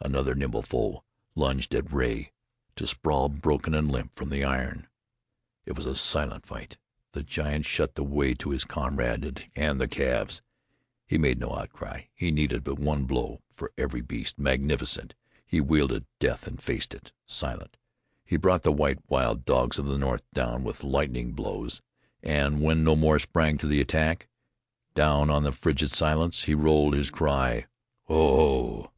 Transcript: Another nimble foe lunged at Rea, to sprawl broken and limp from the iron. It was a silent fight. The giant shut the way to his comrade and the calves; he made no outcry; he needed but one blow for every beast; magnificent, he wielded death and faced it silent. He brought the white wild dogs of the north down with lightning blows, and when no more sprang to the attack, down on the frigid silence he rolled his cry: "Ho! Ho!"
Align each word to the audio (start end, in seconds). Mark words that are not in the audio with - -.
Another 0.00 0.34
nimble 0.34 0.62
foe 0.62 1.04
lunged 1.34 1.74
at 1.74 1.92
Rea, 1.92 2.32
to 2.76 2.86
sprawl 2.86 3.28
broken 3.28 3.74
and 3.74 3.90
limp 3.90 4.14
from 4.14 4.28
the 4.30 4.44
iron. 4.44 4.88
It 5.64 5.76
was 5.76 5.86
a 5.86 5.94
silent 5.94 6.46
fight. 6.46 6.76
The 7.12 7.22
giant 7.24 7.66
shut 7.66 7.94
the 7.94 8.04
way 8.04 8.34
to 8.34 8.50
his 8.50 8.64
comrade 8.64 9.50
and 9.56 9.80
the 9.80 9.88
calves; 9.88 10.42
he 11.06 11.18
made 11.18 11.38
no 11.38 11.56
outcry; 11.56 12.02
he 12.14 12.30
needed 12.30 12.62
but 12.62 12.78
one 12.78 13.06
blow 13.06 13.42
for 13.54 13.72
every 13.78 14.00
beast; 14.02 14.38
magnificent, 14.38 15.14
he 15.44 15.60
wielded 15.60 16.06
death 16.20 16.46
and 16.46 16.62
faced 16.62 16.94
it 16.94 17.12
silent. 17.26 17.76
He 18.24 18.36
brought 18.36 18.62
the 18.62 18.72
white 18.72 18.98
wild 19.08 19.44
dogs 19.44 19.78
of 19.80 19.86
the 19.86 19.98
north 19.98 20.22
down 20.34 20.62
with 20.62 20.84
lightning 20.84 21.32
blows, 21.32 21.80
and 22.22 22.62
when 22.62 22.84
no 22.84 22.94
more 22.94 23.18
sprang 23.18 23.56
to 23.58 23.66
the 23.66 23.80
attack, 23.80 24.28
down 24.94 25.28
on 25.30 25.42
the 25.42 25.52
frigid 25.52 25.90
silence 25.92 26.44
he 26.44 26.54
rolled 26.54 26.94
his 26.94 27.10
cry: 27.10 27.66
"Ho! 28.04 28.36
Ho!" 28.36 28.90